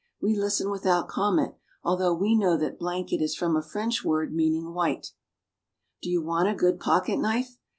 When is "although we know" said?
1.83-2.57